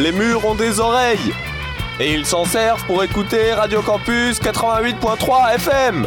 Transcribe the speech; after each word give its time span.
les 0.00 0.12
murs 0.12 0.46
ont 0.46 0.54
des 0.54 0.80
oreilles. 0.80 1.32
Et 1.98 2.14
ils 2.14 2.24
s'en 2.24 2.44
servent 2.44 2.84
pour 2.86 3.04
écouter 3.04 3.52
Radio 3.52 3.82
Campus 3.82 4.40
88.3 4.40 5.54
FM. 5.56 6.06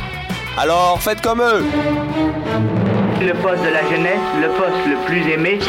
Alors 0.57 0.99
faites 1.01 1.21
comme 1.21 1.41
eux. 1.41 1.63
Le 3.21 3.33
poste 3.33 3.63
de 3.63 3.69
la 3.69 3.83
jeunesse, 3.89 4.19
le 4.41 4.47
poste 4.49 4.87
le 4.87 5.05
plus 5.05 5.31
aimé. 5.31 5.59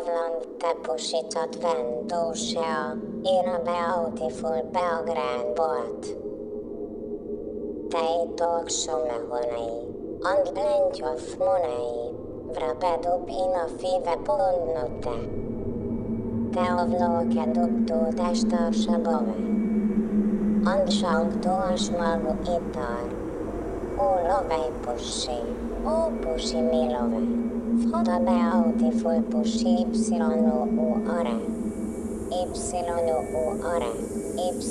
Havland, 0.00 0.44
tepusicat 0.58 1.56
ven, 1.60 2.08
dósea, 2.08 2.96
ira 3.24 3.58
beautiful 3.60 4.62
Beograd 4.72 5.54
bolt. 5.56 6.04
Teitok 7.92 8.70
sumehonai, 8.70 9.74
and 10.24 10.46
plenty 10.56 11.02
of 11.02 11.38
money, 11.38 12.14
vrapedup 12.54 13.28
in 13.28 13.52
a 13.60 13.66
five 13.76 14.24
pond 14.24 14.72
note. 14.72 15.18
Te 16.52 16.60
avlóke 16.60 17.44
dubtó 17.52 18.00
testarsa 18.16 18.96
bove, 19.04 19.36
and 20.72 20.88
sankto 20.88 21.52
a 21.68 21.76
smalgu 21.76 22.34
itar, 22.56 23.08
ó 23.98 24.08
lovej 24.28 24.72
pusi, 24.82 25.40
ó 25.84 26.08
pusi 26.22 26.62
mi 26.62 26.88
lovej. 26.88 27.39
Hanabe 27.90 28.36
Audi 28.54 28.90
Fulpus 29.00 29.62
YO 29.66 29.82
Ara 31.18 31.34
YO 32.30 33.42
Ara 33.74 33.90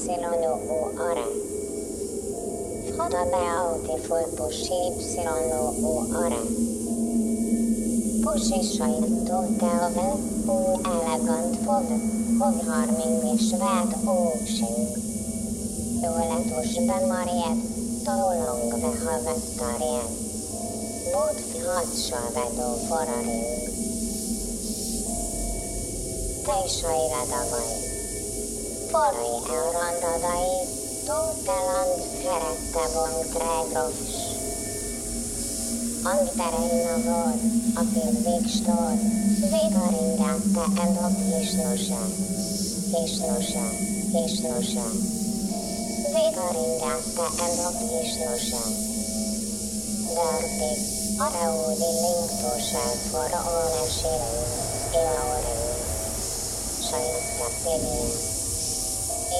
YO 0.07 0.79
Ara 1.09 1.25
Hanabe 2.95 3.41
Audi 3.59 3.95
y 3.99 5.51
YO 5.51 5.93
Ara 6.23 6.41
Pusisai 8.23 8.95
Dunkelvel 9.27 10.15
Ó 10.47 10.79
elegant 10.93 11.53
fog 11.65 11.87
Hogharming 12.39 13.19
és 13.33 13.53
vád 13.59 13.91
ósing 14.05 14.79
Jóletusben 16.01 17.03
marjed 17.07 17.59
Tolong 18.03 18.71
ve 18.81 18.91
havet 19.03 19.43
tarjed 19.57 20.18
Monte 21.19 21.95
Salvador 21.95 22.77
forradó. 22.87 23.39
Te 26.45 26.55
is 26.65 26.83
a 26.83 26.91
irada 27.05 27.41
vagy. 27.51 27.79
Forrai 28.91 29.35
eurlandadai, 29.57 30.49
tutelant 31.05 32.01
herettebum 32.23 33.13
tregrovs. 33.33 34.13
Angtereina 36.03 36.95
vor, 37.05 37.35
a 37.75 37.83
végstor, 38.23 38.93
végaringátte 39.53 40.65
elok 40.85 41.17
hisnose, 41.29 42.01
hisnose, 42.91 43.65
hisnose. 44.11 44.85
Végaringátte 46.13 47.25
elok 47.45 47.77
nosa. 48.19 48.63
Dörpik. 50.13 50.98
Araudi 51.19 51.91
lingtóság 52.03 52.95
forra 53.11 53.41
órásiru, 53.55 54.35
ilauru, 54.99 55.59
sajnakapiri, 56.87 58.01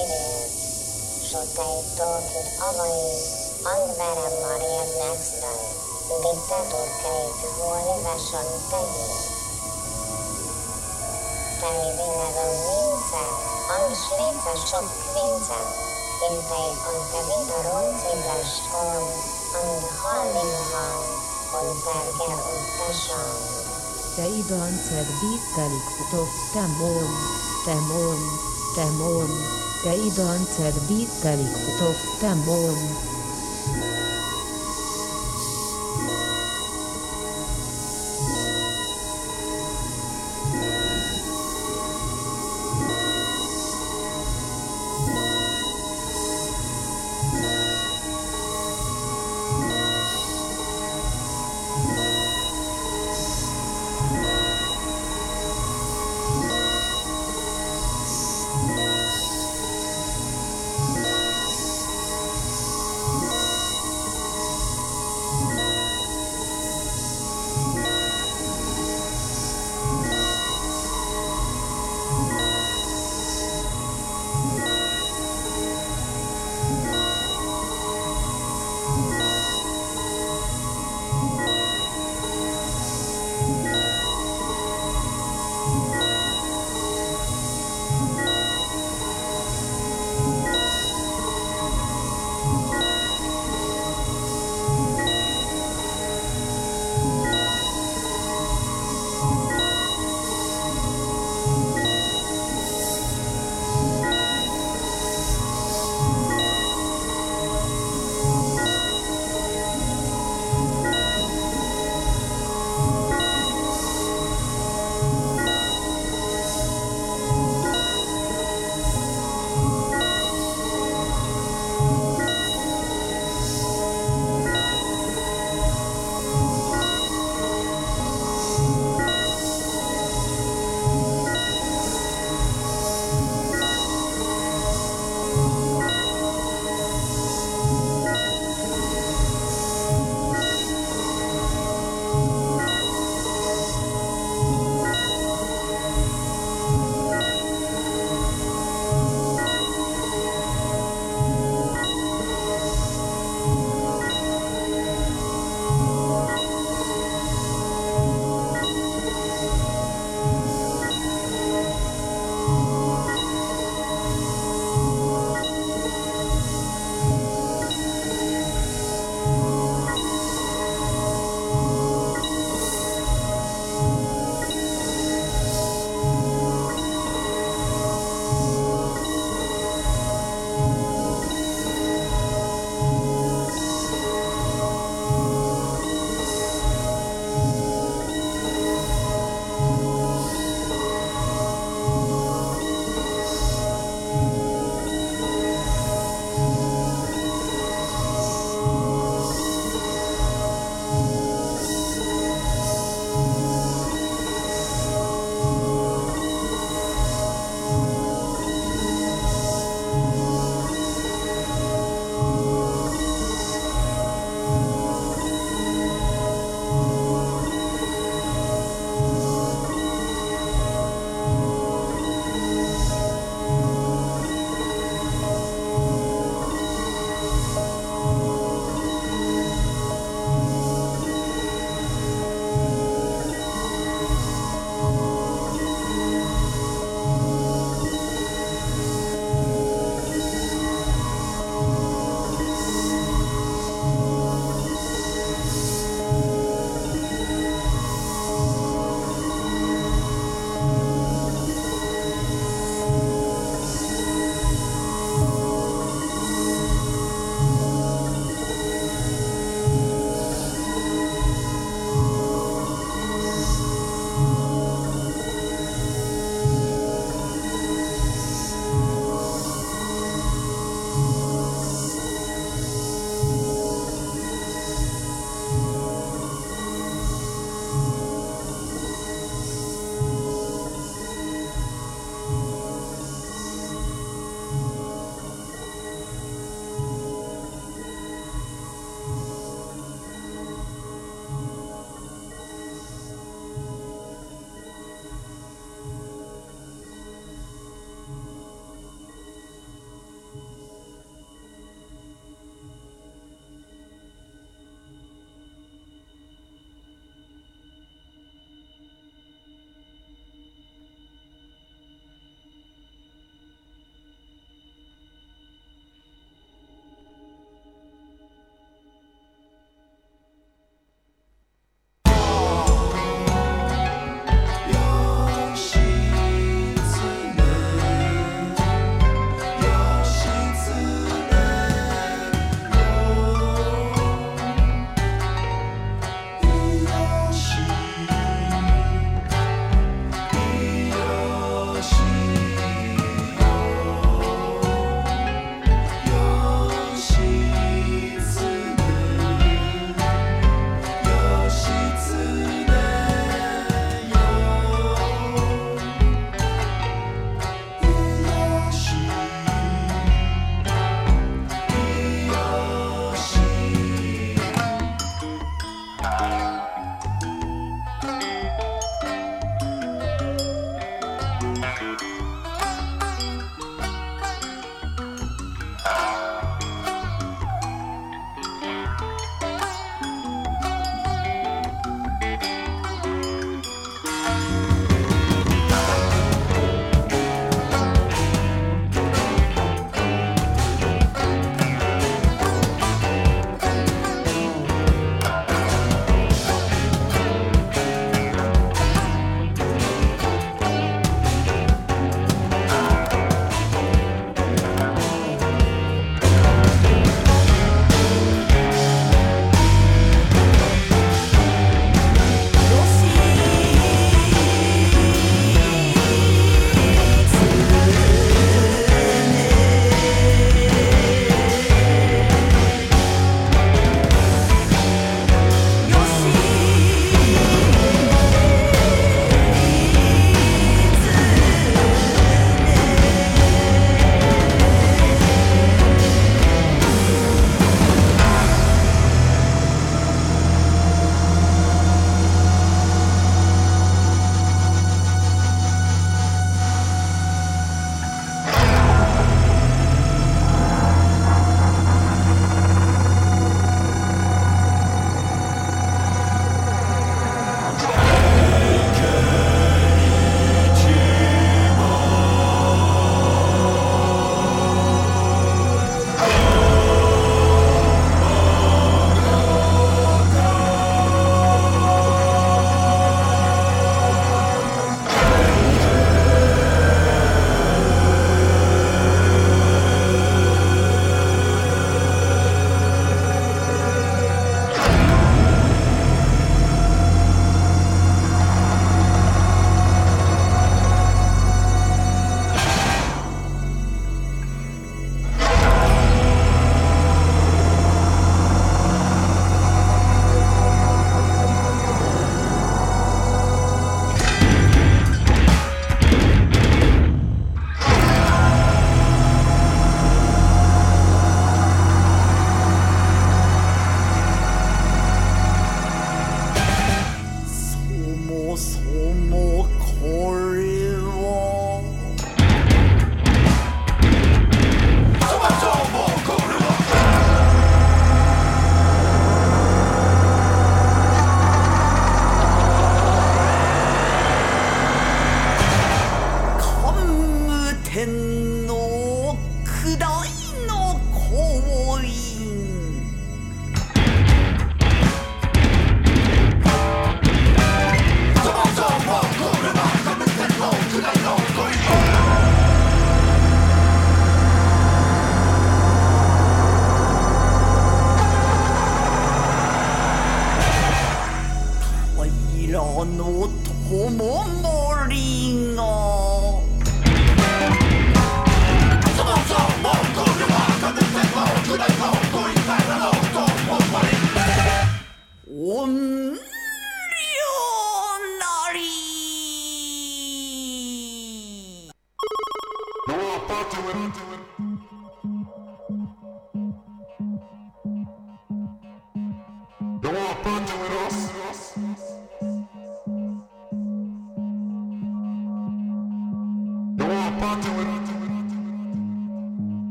idő, 0.00 0.28
sotai 1.28 1.80
tókit 1.96 2.48
avai, 2.68 3.04
angvera 3.72 4.28
maria 4.42 4.84
nexdai, 4.98 5.64
diktatorkeit 6.22 7.38
huolivason 7.56 8.48
tegi. 8.70 9.08
Taivinadon 11.60 12.54
minca, 12.66 13.26
ang 13.74 13.88
slica 14.02 14.54
sok 14.68 14.88
kvinca, 15.08 15.60
intai 16.28 16.70
on 16.90 17.00
kavidarun 17.12 17.88
zidlaskon, 18.00 19.04
ang 19.58 19.72
halinhan. 20.00 21.19
Te 24.16 24.26
idan 24.38 24.74
sed 24.86 25.08
bittelic 25.20 25.86
futos 25.96 26.32
temon, 26.52 27.10
temon, 27.66 28.22
temon, 28.76 29.30
te 29.82 29.96
idan 30.06 30.46
sed 30.54 30.78
bittelic 30.86 31.56
futos 31.64 32.00
temon, 32.20 32.78
temon 32.78 33.19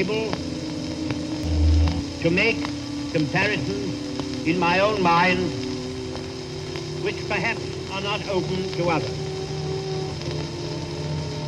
able 0.00 0.32
to 2.22 2.30
make 2.30 2.56
comparisons 3.12 4.46
in 4.46 4.58
my 4.58 4.78
own 4.80 5.02
mind 5.02 5.50
which 7.04 7.18
perhaps 7.28 7.60
are 7.92 8.00
not 8.00 8.26
open 8.28 8.62
to 8.78 8.88
others. 8.88 9.18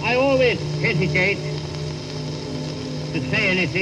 I 0.05 0.17
always 0.17 0.59
hesitate 0.83 1.41
to 3.15 3.21
say 3.31 3.49
anything 3.49 3.82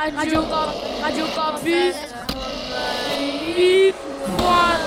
Radio, 0.00 0.40
Radio 1.02 1.26
Campus 1.36 1.94
3 4.38 4.78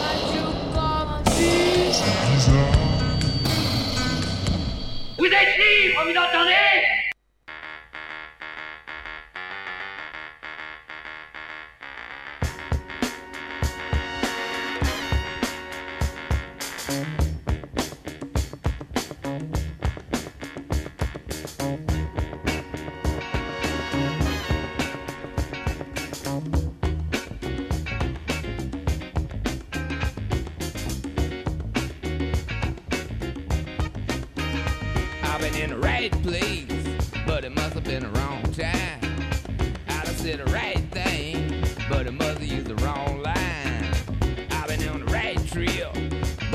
Radio 0.00 0.42
Vous 5.18 5.26
êtes 5.26 5.58
libres, 5.58 6.04
vous 6.04 6.10
entendez? 6.10 6.65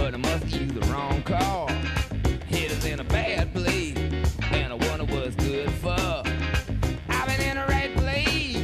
but 0.01 0.15
I 0.15 0.17
must 0.17 0.47
do 0.47 0.65
the 0.65 0.81
wrong 0.91 1.21
car. 1.21 1.69
Hit 2.47 2.71
us 2.71 2.85
in 2.85 2.99
a 2.99 3.03
bad 3.03 3.53
place, 3.53 3.95
and 4.51 4.73
I 4.73 4.75
wonder 4.87 5.05
what's 5.13 5.35
good 5.35 5.69
for. 5.73 6.23
I've 7.07 7.27
been 7.27 7.41
in 7.41 7.57
the 7.57 7.65
right 7.67 7.95
place, 7.95 8.57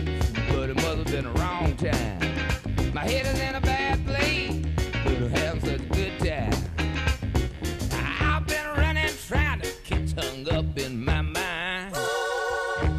but 0.49 0.71
it 0.71 0.75
must 0.75 0.97
have 0.97 1.05
been 1.05 1.25
the 1.25 1.39
wrong 1.39 1.75
time. 1.77 2.91
My 2.91 3.03
head 3.03 3.27
is 3.27 3.39
in 3.39 3.53
a 3.53 3.61
bad 3.61 4.03
place, 4.07 4.65
but 5.03 5.13
I'm 5.13 5.29
having 5.29 5.61
such 5.61 5.81
a 5.81 5.93
good 5.99 6.19
time. 6.19 6.53
I've 8.19 8.47
been 8.47 8.67
running, 8.75 9.13
trying 9.27 9.61
to 9.61 9.71
catch 9.83 10.13
hung 10.13 10.49
up 10.49 10.75
in 10.79 11.05
my 11.05 11.21
mind. 11.21 11.93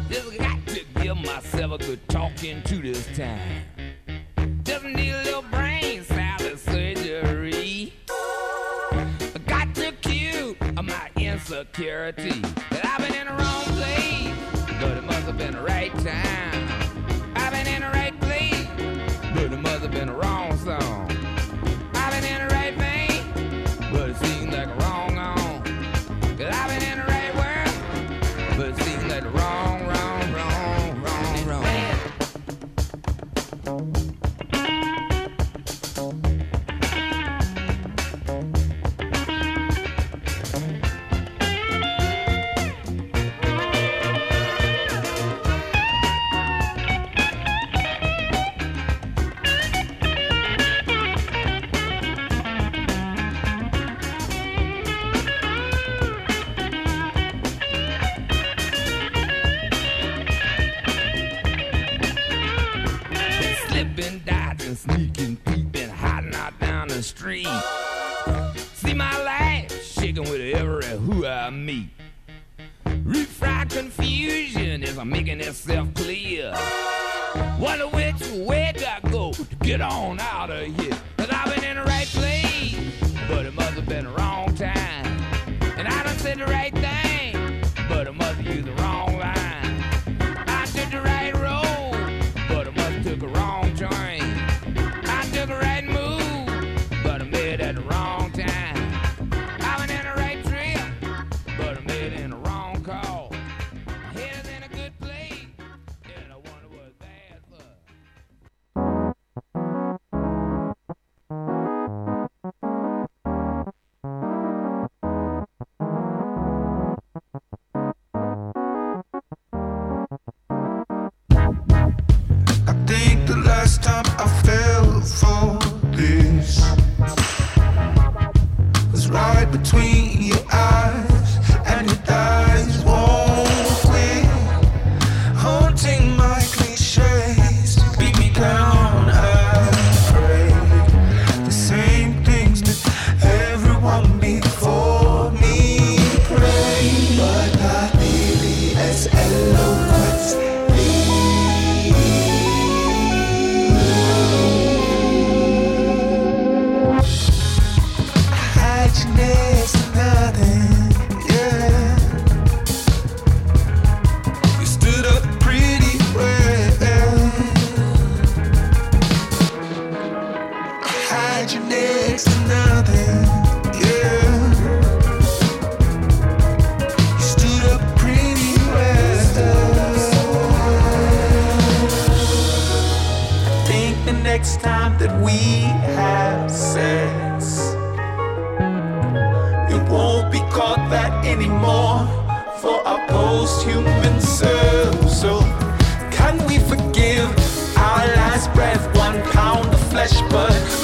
Just 0.09 0.37
got 0.37 0.65
to 0.67 0.85
give 1.01 1.17
myself 1.17 1.73
a 1.73 1.77
good 1.77 2.07
talking 2.07 2.63
to 2.63 2.81
this 2.81 3.05
time. 3.17 3.48
charity. 12.11 12.48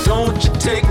don't 0.06 0.44
you 0.44 0.52
take 0.60 0.85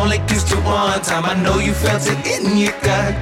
only 0.00 0.18
kissed 0.26 0.50
you 0.50 0.56
one 0.64 1.00
time. 1.02 1.24
I 1.24 1.34
know 1.44 1.58
you 1.58 1.74
felt 1.74 2.02
it 2.08 2.20
in 2.24 2.56
your 2.56 2.72
gut. 2.80 3.12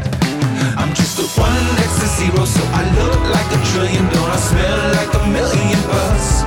I'm 0.79 0.95
just 0.95 1.19
a 1.19 1.27
one 1.35 1.65
next 1.75 1.99
to 1.99 2.07
zero, 2.17 2.45
so 2.47 2.63
I 2.81 2.83
look 2.99 3.19
like 3.35 3.51
a 3.51 3.61
trillion. 3.71 4.07
Don't 4.15 4.31
I 4.31 4.39
smell 4.39 4.81
like 4.99 5.13
a 5.19 5.23
million 5.27 5.81
bucks? 5.91 6.47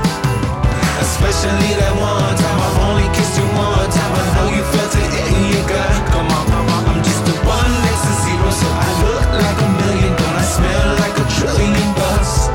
Especially 1.04 1.72
that 1.76 1.94
one 2.00 2.36
time 2.40 2.60
I've 2.64 2.80
only 2.88 3.08
kissed 3.12 3.36
you 3.36 3.48
one 3.60 3.90
time. 3.92 4.14
I 4.16 4.24
know 4.36 4.48
you 4.56 4.64
felt 4.72 4.94
it 5.04 5.12
in 5.20 5.36
your 5.52 5.66
gut. 5.68 6.00
Come 6.16 6.32
on, 6.32 6.46
I'm 6.90 7.02
just 7.04 7.28
a 7.28 7.36
one 7.44 7.74
next 7.84 8.04
to 8.08 8.14
zero, 8.24 8.50
so 8.56 8.68
I 8.72 8.88
look 9.04 9.28
like 9.36 9.60
a 9.68 9.70
million. 9.84 10.12
Don't 10.16 10.38
I 10.40 10.46
smell 10.48 10.90
like 11.04 11.16
a 11.20 11.26
trillion 11.36 11.90
bucks? 12.00 12.48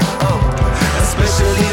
Especially 1.05 1.66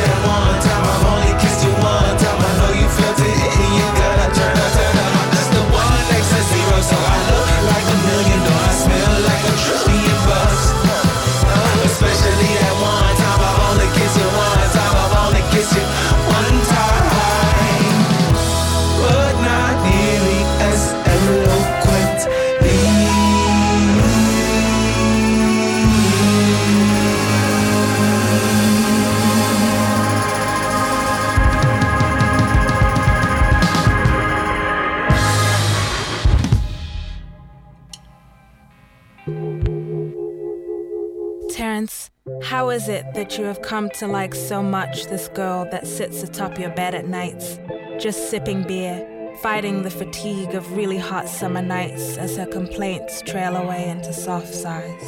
come 43.73 43.89
to 43.89 44.05
like 44.05 44.35
so 44.35 44.61
much 44.61 45.05
this 45.07 45.27
girl 45.29 45.65
that 45.71 45.87
sits 45.87 46.21
atop 46.21 46.59
your 46.59 46.69
bed 46.69 46.93
at 46.93 47.07
nights, 47.07 47.57
just 47.99 48.29
sipping 48.29 48.61
beer, 48.61 49.03
fighting 49.41 49.81
the 49.81 49.89
fatigue 49.89 50.53
of 50.53 50.77
really 50.77 50.99
hot 50.99 51.27
summer 51.27 51.59
nights 51.59 52.15
as 52.19 52.37
her 52.37 52.45
complaints 52.45 53.23
trail 53.23 53.55
away 53.55 53.89
into 53.89 54.13
soft 54.13 54.53
sighs? 54.53 55.03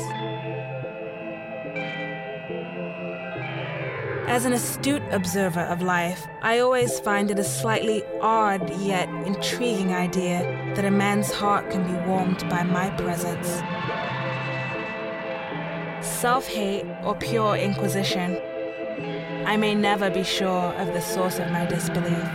As 4.28 4.46
an 4.46 4.54
astute 4.54 5.04
observer 5.12 5.60
of 5.60 5.84
life, 5.84 6.26
I 6.42 6.58
always 6.58 7.00
find 7.02 7.30
it 7.30 7.38
a 7.38 7.44
slightly 7.44 8.02
odd 8.20 8.76
yet 8.82 9.08
intriguing 9.28 9.94
idea 9.94 10.42
that 10.76 10.86
a 10.86 10.90
man's 10.90 11.32
heart 11.32 11.70
can 11.70 11.84
be 11.84 12.08
warmed 12.08 12.50
by 12.50 12.64
my 12.64 12.90
presence. 12.98 13.62
Self 16.04 16.48
hate 16.48 16.88
or 17.04 17.14
pure 17.14 17.56
inquisition. 17.58 18.42
I 19.46 19.58
may 19.58 19.76
never 19.76 20.10
be 20.10 20.24
sure 20.24 20.74
of 20.74 20.88
the 20.88 21.00
source 21.00 21.38
of 21.38 21.52
my 21.52 21.66
disbelief. 21.68 22.30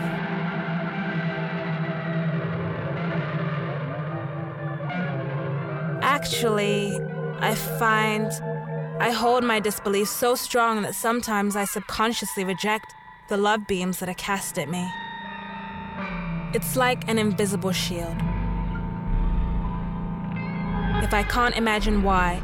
Actually, 6.01 6.99
I 7.39 7.53
find 7.53 8.31
I 9.01 9.11
hold 9.11 9.43
my 9.43 9.59
disbelief 9.59 10.07
so 10.07 10.35
strong 10.35 10.83
that 10.83 10.95
sometimes 10.95 11.55
I 11.55 11.65
subconsciously 11.65 12.45
reject 12.45 12.93
the 13.27 13.35
love 13.35 13.67
beams 13.67 13.99
that 13.99 14.07
are 14.07 14.13
cast 14.13 14.57
at 14.57 14.69
me. 14.69 14.87
It's 16.53 16.75
like 16.75 17.09
an 17.09 17.17
invisible 17.17 17.71
shield. 17.71 18.15
If 21.03 21.13
I 21.13 21.25
can't 21.27 21.57
imagine 21.57 22.03
why, 22.03 22.41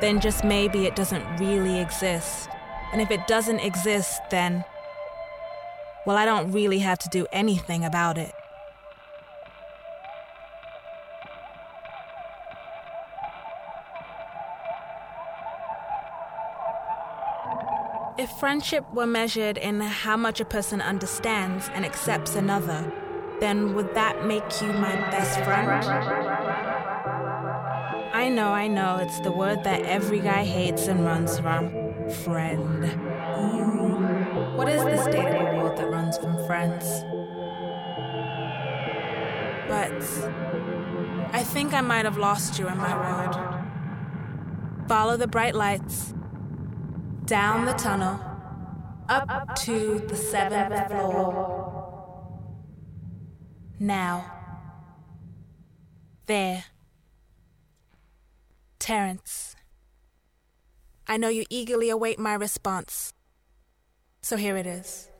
then 0.00 0.20
just 0.20 0.44
maybe 0.44 0.86
it 0.86 0.94
doesn't 0.94 1.24
really 1.38 1.80
exist. 1.80 2.50
And 2.92 3.02
if 3.02 3.10
it 3.10 3.26
doesn't 3.26 3.60
exist, 3.60 4.20
then, 4.30 4.64
well, 6.06 6.16
I 6.16 6.24
don't 6.24 6.52
really 6.52 6.78
have 6.78 6.98
to 7.00 7.08
do 7.08 7.26
anything 7.32 7.84
about 7.84 8.18
it. 8.18 8.32
If 18.18 18.30
friendship 18.30 18.84
were 18.92 19.06
measured 19.06 19.58
in 19.58 19.80
how 19.80 20.16
much 20.16 20.40
a 20.40 20.44
person 20.44 20.80
understands 20.80 21.70
and 21.72 21.84
accepts 21.84 22.34
another, 22.34 22.92
then 23.38 23.74
would 23.74 23.94
that 23.94 24.26
make 24.26 24.60
you 24.60 24.72
my 24.72 24.96
best 25.10 25.38
friend? 25.44 25.84
I 28.12 28.28
know, 28.28 28.48
I 28.48 28.66
know, 28.66 28.96
it's 28.96 29.20
the 29.20 29.30
word 29.30 29.62
that 29.62 29.82
every 29.82 30.18
guy 30.18 30.42
hates 30.42 30.88
and 30.88 31.04
runs 31.04 31.38
from. 31.38 31.87
Friend. 32.10 32.84
Hmm. 32.84 34.56
What 34.56 34.68
is 34.68 34.82
the 34.82 34.96
state 35.02 35.34
of 35.34 35.56
world 35.56 35.76
that 35.76 35.90
runs 35.90 36.16
from 36.16 36.36
friends? 36.46 37.04
But 39.68 39.92
I 41.34 41.42
think 41.42 41.74
I 41.74 41.82
might 41.82 42.06
have 42.06 42.16
lost 42.16 42.58
you 42.58 42.66
in 42.68 42.78
my 42.78 42.96
world. 42.96 43.36
Follow 44.88 45.18
the 45.18 45.26
bright 45.26 45.54
lights, 45.54 46.14
down 47.26 47.66
the 47.66 47.74
tunnel, 47.74 48.18
up 49.08 49.54
to 49.56 49.98
the 50.08 50.16
seventh 50.16 50.88
floor. 50.88 51.68
Now. 53.78 54.32
There. 56.26 56.64
Terence. 58.78 59.56
I 61.08 61.16
know 61.16 61.28
you 61.28 61.44
eagerly 61.48 61.88
await 61.88 62.18
my 62.18 62.34
response. 62.34 63.14
So 64.20 64.36
here 64.36 64.56
it 64.56 64.66
is. 64.66 65.10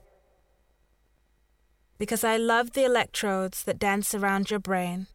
Because 1.97 2.23
I 2.23 2.37
love 2.37 2.73
the 2.73 2.85
electrodes 2.85 3.65
that 3.65 3.79
dance 3.79 4.15
around 4.15 4.51
your 4.51 4.61
brain, 4.61 5.07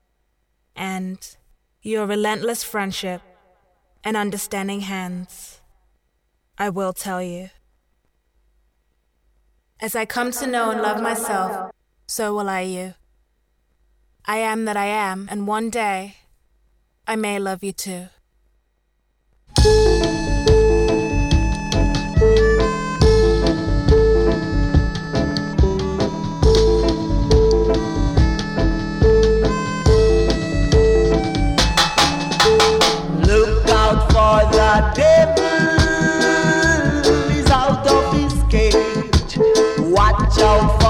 and 0.76 1.38
your 1.82 2.06
relentless 2.08 2.64
friendship 2.64 3.22
and 4.04 4.18
understanding 4.18 4.82
hands, 4.82 5.62
I 6.58 6.70
will 6.70 6.92
tell 6.92 7.22
you. 7.22 7.52
As 9.80 9.96
I 9.96 10.06
come 10.06 10.32
to 10.32 10.48
know 10.48 10.72
and 10.72 10.82
love 10.82 11.02
myself, 11.02 11.72
so 12.08 12.34
will 12.34 12.50
I 12.50 12.62
you. 12.62 12.96
I 14.26 14.38
am 14.38 14.66
that 14.66 14.78
I 14.78 14.86
am, 14.86 15.28
and 15.30 15.48
one 15.48 15.70
day 15.70 16.16
I 17.06 17.16
may 17.16 17.38
love 17.38 17.64
you 17.64 17.74
too. 17.74 18.08
The 34.42 34.92
devil, 34.96 35.44
he's 37.32 37.50
out 37.52 37.88
of 37.88 38.14
his 38.14 38.34
cage. 38.50 39.38
Watch 39.80 40.40
out 40.40 40.83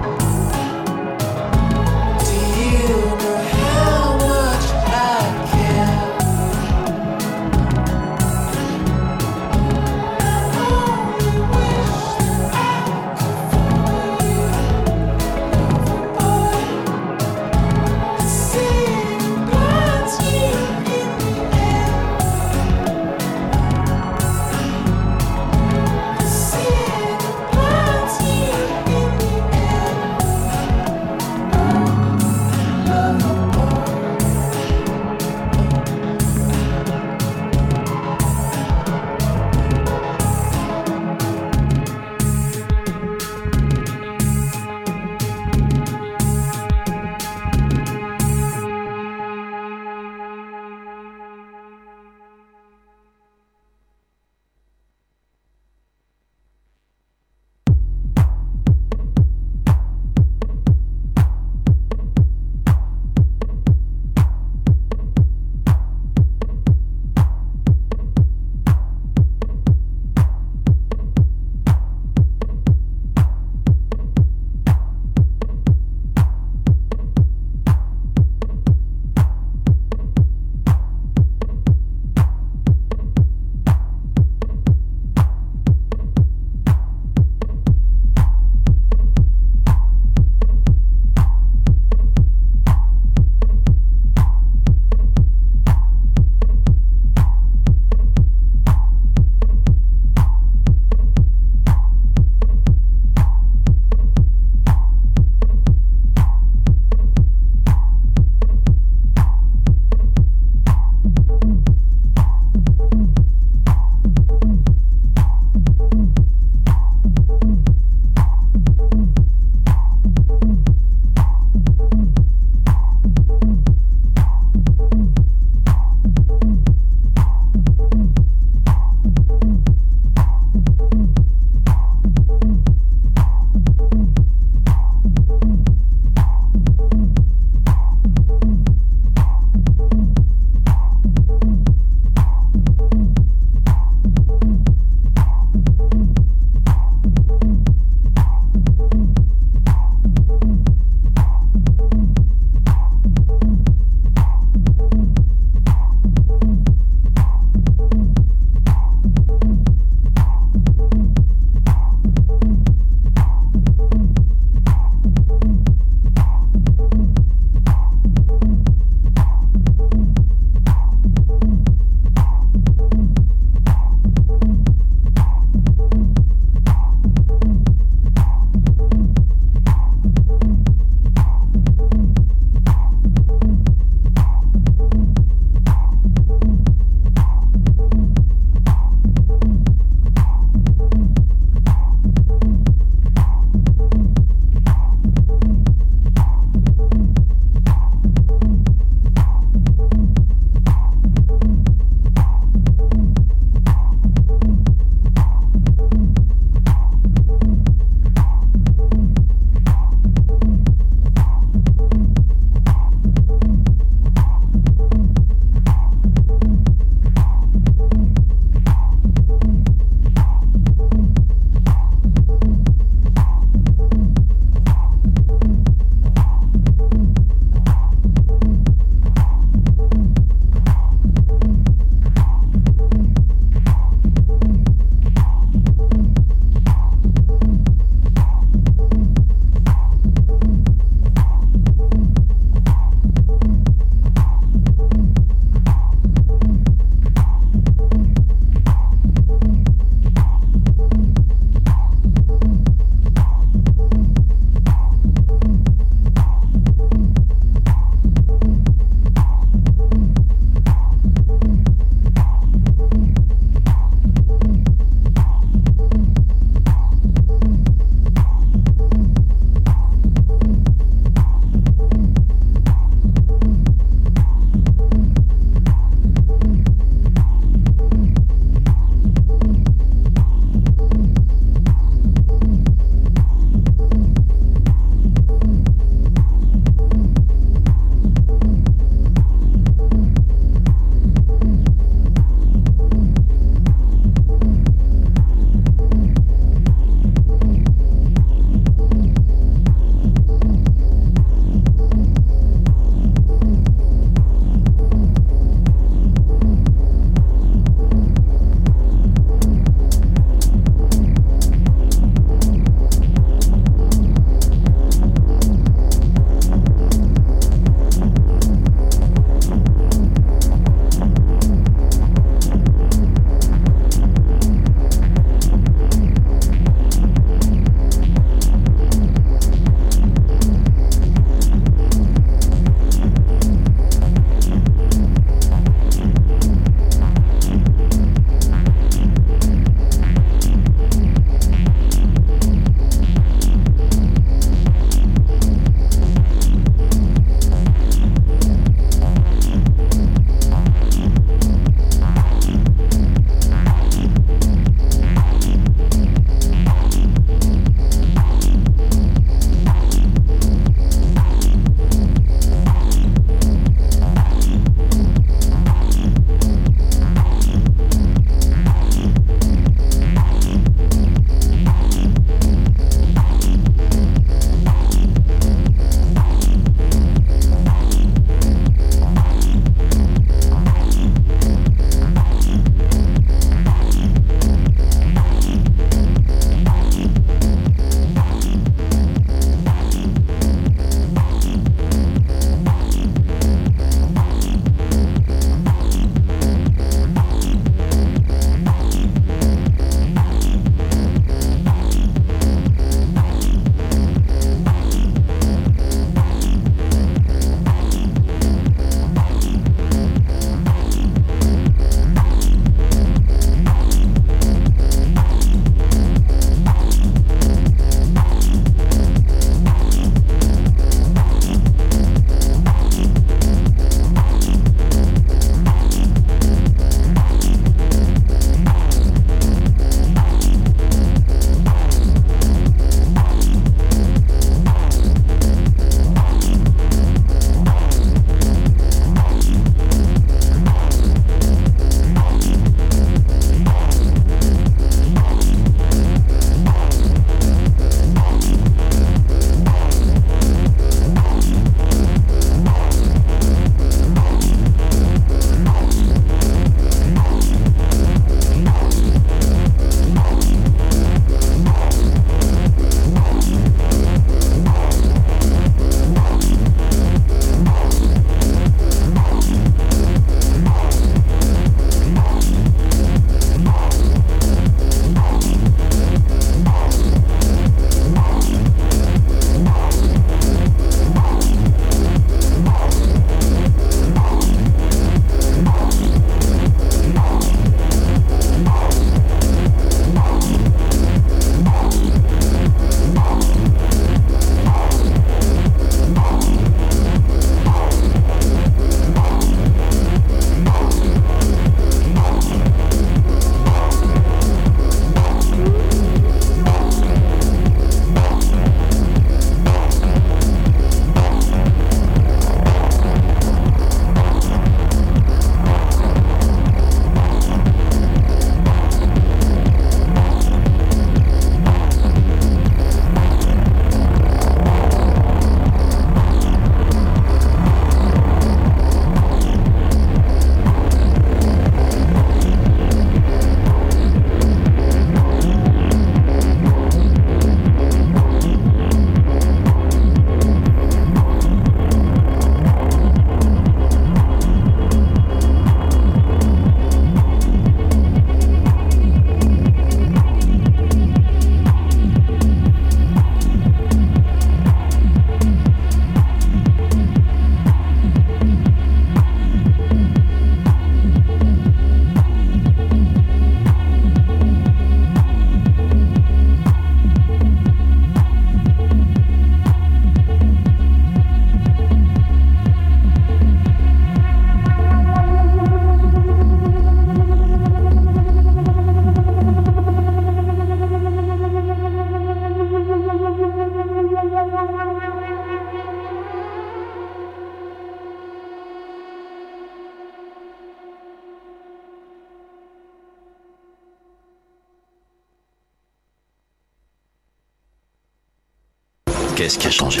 Qu'est-ce 599.51 599.59
qui 599.59 599.67
a 599.67 599.71
changé? 599.71 600.00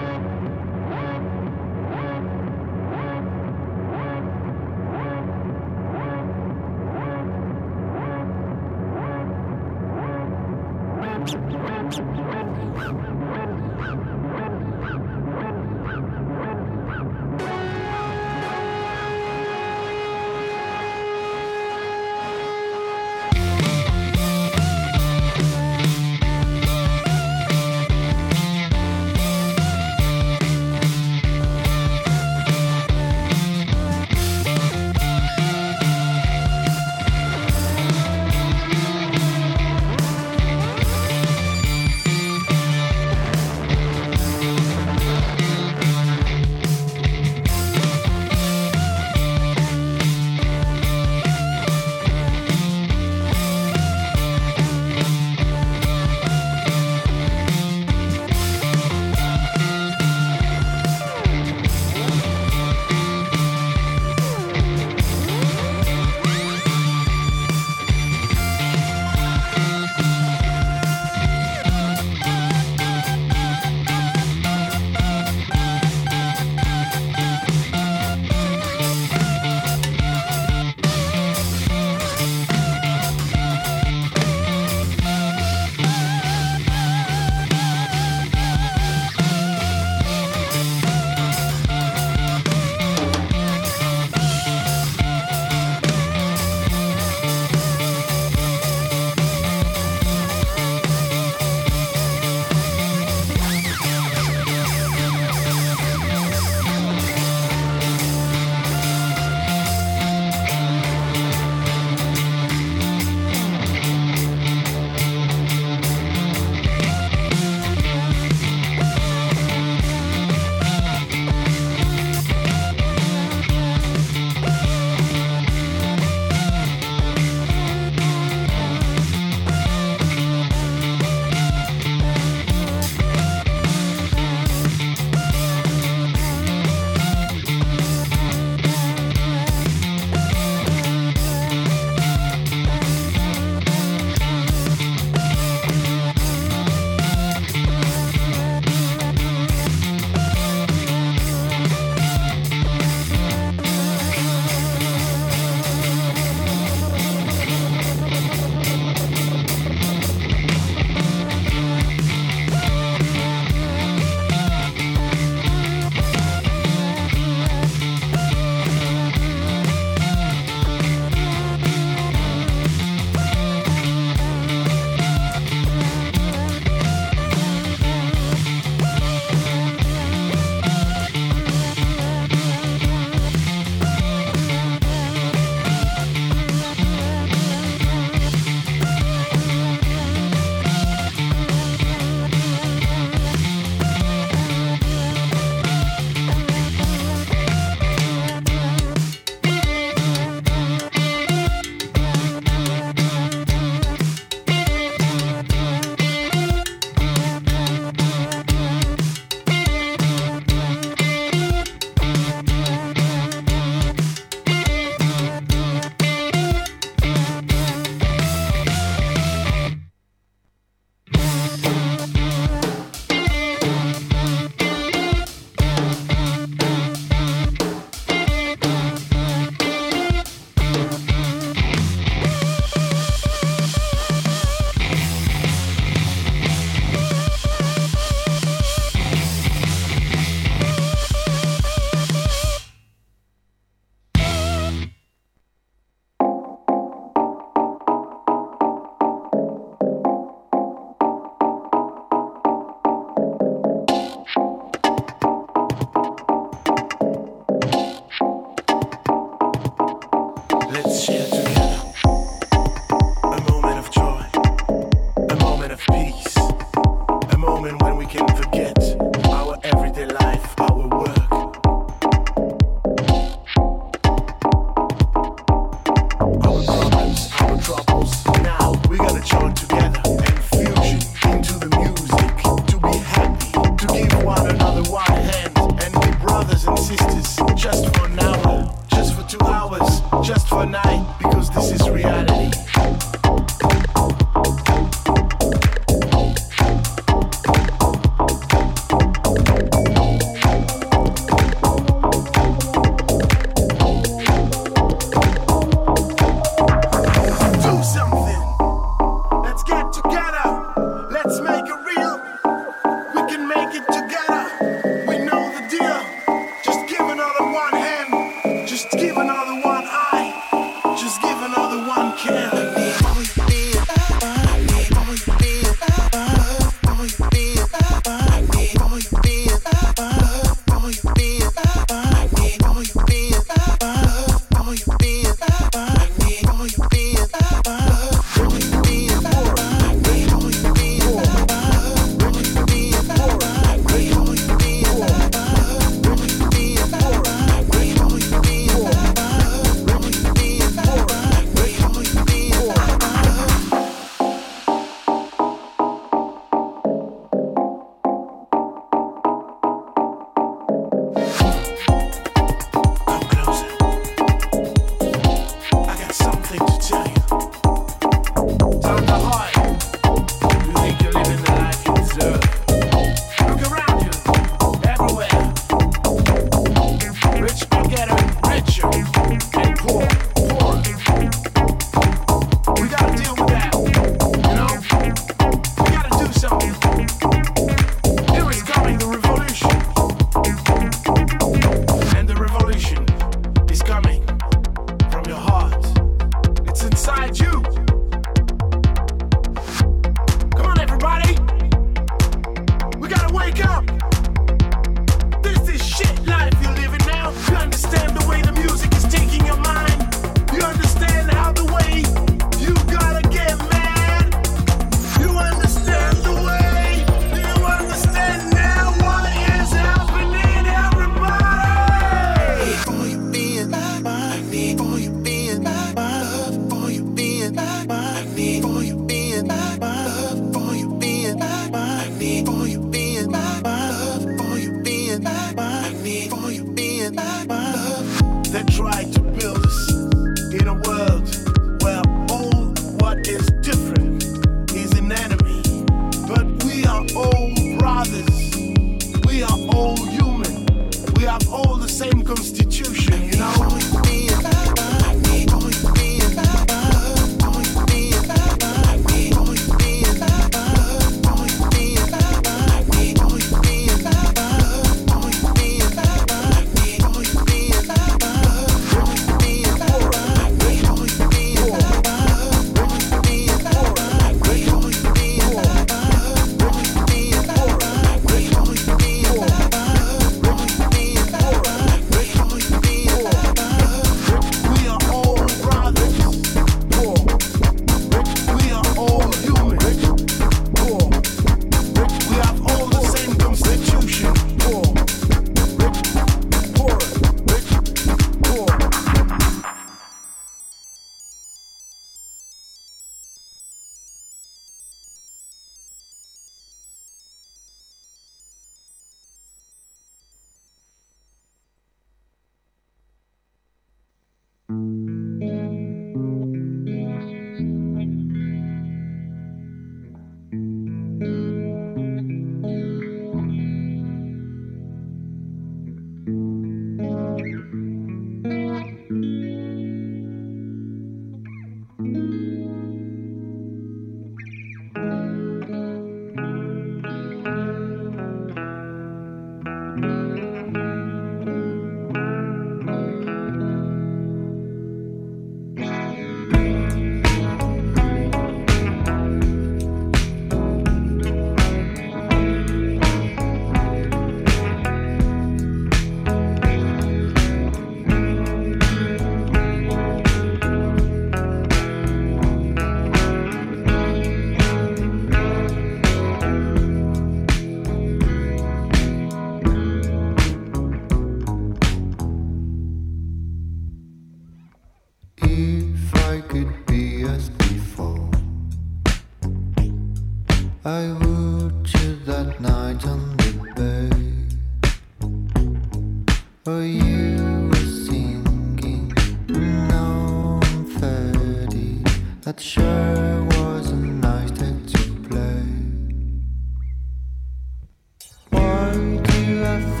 Do 599.79 600.00